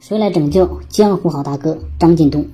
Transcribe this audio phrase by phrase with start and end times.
[0.00, 2.46] 谁来拯救江湖好大哥张近东？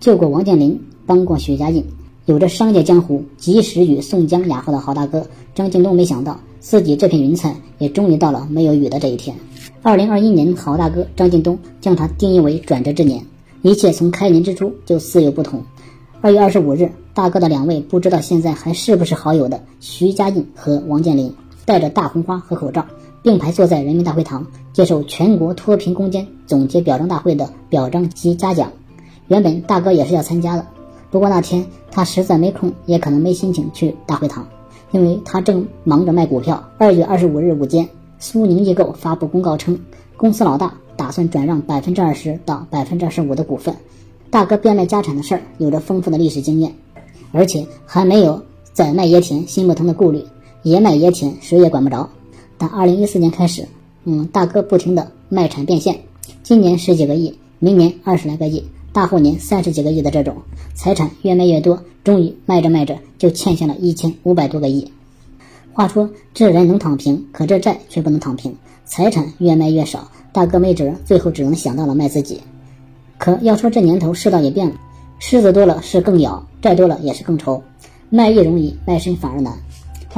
[0.00, 1.84] 救过王健林，帮过许家印，
[2.24, 9.36] 有着商界江湖及时雨宋江雅号的好大哥张近东，没想到自己这片云彩也终于到了没有雨的这一天。
[9.82, 13.22] 二零二一年，好大哥张近东将它定义为转折之年，
[13.60, 15.62] 一切从开年之初就似有不同。
[16.22, 21.32] 二月二十五日，大哥的两位不知道现在还是不是好友的徐家印和王健林，
[21.66, 22.86] 带着大红花和口罩。
[23.28, 28.72] 并排坐在人民大会堂，接受全国脱贫攻坚总结表彰大会的表彰及嘉奖。
[29.26, 30.64] 原本大哥也是要参加的，
[31.10, 34.48] 不过那天他实在没空，也可能没心情去大会堂，
[34.92, 36.66] 因为他正忙着卖股票。
[36.78, 37.86] 二月二十五日午间，
[38.18, 39.78] 苏宁易购发布公告称，
[40.16, 43.76] 公司老大打算转让百分之二十到百分之二十五的股份。
[44.30, 46.74] 大哥变卖家产的事儿有着丰富的历史经验，
[47.32, 48.42] 而且还没有
[48.72, 50.24] 宰卖野田心不疼的顾虑，
[50.62, 52.08] 爷卖野田谁也管不着。
[52.58, 53.66] 但二零一四年开始，
[54.04, 55.98] 嗯，大哥不停的卖产变现，
[56.42, 60.36] 今年十几个亿，明年二十来个亿，大后年三十几个亿的这种
[60.74, 64.90] 财产越卖越多，终于卖着卖着就欠下了一千五百多个亿。
[65.72, 68.52] 话说这人能躺平，可这债却不能躺平，
[68.84, 72.40] 财产越卖越少，大哥没辙，最后只能想到了卖自己。
[73.18, 74.74] 可要说这年头世道也变了，
[75.20, 77.62] 狮子多了是更咬，债多了也是更愁，
[78.10, 79.56] 卖艺容易，卖身反而难。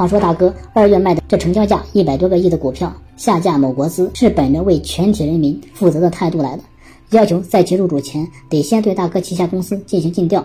[0.01, 6.63] 话说大哥二月卖的这成交价一百多个亿的股票下架某国资，是本着为全体人民负责的态度来的，
[7.11, 10.43] 要求在其入主前得先对大哥旗下公司进行尽调，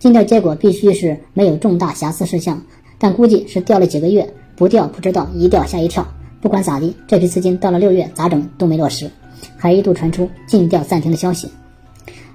[0.00, 2.60] 尽调结果必须是没有重大瑕疵事项，
[2.98, 6.04] 但估计是调了几个月，不调不知道，一调吓一跳。
[6.40, 9.08] 不管咋地，这批资金到了六月咋整都没落实，
[9.56, 11.48] 还一度传出尽调暂停的消息。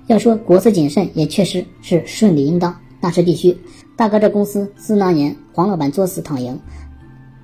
[0.08, 2.74] 要说国资谨慎，也确实是顺理应当，
[3.06, 3.56] 那是必须。
[3.96, 6.60] 大哥，这公司自那年黄老板作死躺赢，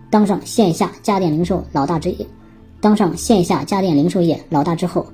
[0.10, 2.26] 当上线下家电零售老大之一，
[2.80, 5.06] 当上线下家电零售业老大之后，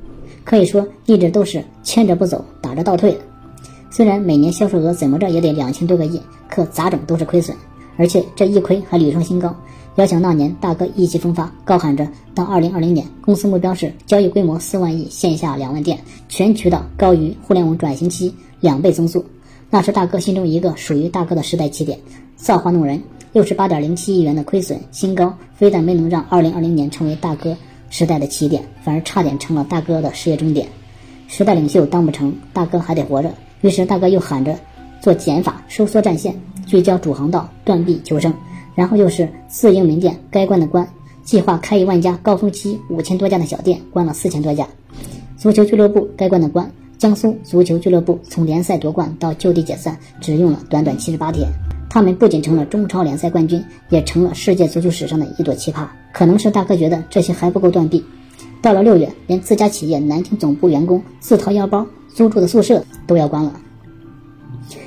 [0.45, 3.19] 可以说一直都是牵着不走，打着倒退。
[3.91, 7.53] 虽然每年销售额怎么着也得两千多个亿，可咋整都是亏损，
[7.97, 9.53] 而且这一亏还屡创新高。
[9.95, 15.99] 要想那年大哥意气风发，高喊着到二零二零年公司目标是交易规模四万亿，线下两万店，
[16.29, 19.25] 全渠道高于互联网转型期两倍增速。
[19.69, 21.99] 那是大哥心中一个属于大哥的时代起点，
[22.37, 23.01] 造化弄人，
[23.33, 27.57] 六十八点零七亿元的亏损新高，非但没能让二零二零年成为大哥
[27.89, 30.67] 时代的起点，反而差点成了大哥的事业终点。
[31.27, 33.33] 时代领袖当不成，大哥还得活着。
[33.59, 34.57] 于是大哥又喊着
[35.01, 36.33] 做减法，收缩战线，
[36.65, 38.33] 聚焦主航道，断臂求生。
[38.73, 40.87] 然后又是自营门店，该关的关，
[41.23, 44.65] 计划开一万家，高峰期五千多家的小店，关了四千多家。
[45.35, 46.71] 足球俱乐部该关的关。
[46.97, 51.47] 江苏足球俱乐部从联赛夺冠到就地解散，只用了短短七十八天。
[51.89, 55.87] 他们不仅成了中超联赛冠军，也成了世界足球史上的一朵奇葩。
[56.11, 58.03] 可能是大哥觉得这些还不够断臂，
[58.61, 63.53] 到了六月，连自家企业南京总部员工自掏腰包租住的宿舍都要关了。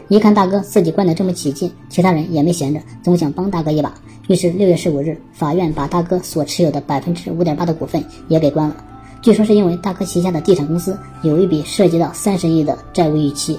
[0.09, 3.95] 一看大哥自己关得这么起劲，其他人也没闲着，总想帮大哥一把。
[4.27, 8.85] 于是六月十五日，法院把大哥所持有的百分之五点八的股份也给关了。
[9.23, 13.59] 据说是因为大哥旗下的地产公司有一笔涉及到三十亿的债务逾期，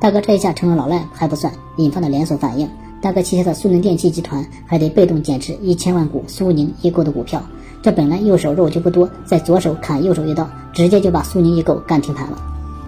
[0.00, 2.68] 大哥这一下成了老赖还不算，引发的连锁反应，
[3.00, 7.40] 大哥旗下的苏宁电器集团还得被动减持一千万股苏宁易购的股票，
[7.82, 12.36] 这本来右手肉就不多，在左手砍右手一刀，直接就把苏宁易购干停盘了。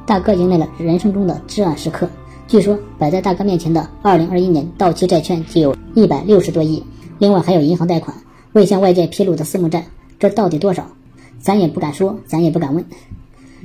[0.05, 2.09] 大哥迎来了人生中的至暗时刻，
[2.49, 6.83] 据说摆在大哥面前的二零二一年到期债券就有一百六十多亿，
[7.19, 8.13] 另外还有银行贷款
[8.55, 9.87] 未向外界披露的私募债，
[10.19, 10.85] 这到底多少？
[11.41, 12.85] 咱也不敢说，咱也不敢问。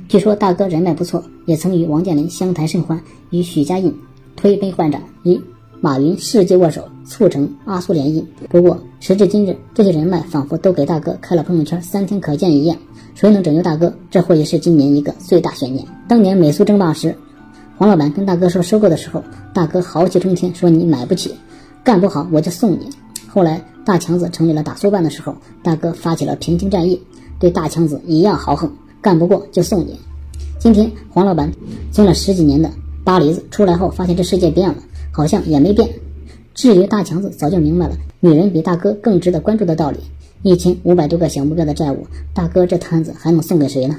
[0.08, 3.94] 据说大哥人脉不错，也曾与王健林相谈甚欢，与许家印
[4.36, 5.40] 推杯换盏，与
[5.80, 8.24] 马云世纪握手，促成阿苏联姻。
[8.48, 12.76] 不过时至今日，这些人脉仿佛都给大哥开了朋友圈，三天可见一样。
[13.14, 13.92] 谁能拯救大哥？
[14.10, 15.86] 这或许是今年一个最大悬念。
[16.08, 17.16] 当年美苏争霸时，
[17.76, 21.34] 黄老板跟大哥说收购的时候，大哥豪气冲天，说你买不起，
[21.82, 22.88] 干不好我就送你。
[23.28, 27.00] 后来大强子成立了打苏办的时候，大哥发起了平津战役。
[27.38, 29.98] 对大强子一样豪横，干不过就送你。
[30.58, 31.52] 今天黄老板
[31.92, 32.70] 钻了十几年的
[33.04, 34.76] 巴黎子出来后，发现这世界变了，
[35.12, 35.88] 好像也没变。
[36.54, 39.98] 至于大强子，早就明白了女人比大哥更值得关注的道理。
[40.42, 43.96] 一千五百多个小目标的债务，大哥这摊子还能送给谁呢？